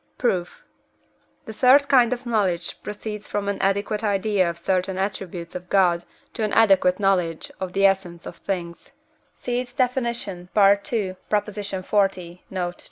Proof. 0.17 0.63
The 1.45 1.53
third 1.53 1.87
kind 1.87 2.11
of 2.11 2.25
knowledge 2.25 2.81
proceeds 2.81 3.27
from 3.27 3.47
an 3.47 3.61
adequate 3.61 4.03
idea 4.03 4.49
of 4.49 4.57
certain 4.57 4.97
attributes 4.97 5.53
of 5.53 5.69
God 5.69 6.05
to 6.33 6.43
an 6.43 6.51
adequate 6.53 6.99
knowledge 6.99 7.51
of 7.59 7.73
the 7.73 7.85
essence 7.85 8.25
of 8.25 8.37
things 8.37 8.89
(see 9.35 9.59
its 9.59 9.73
definition 9.73 10.49
II. 10.57 11.15
xl. 11.19 12.39
note. 12.49 12.75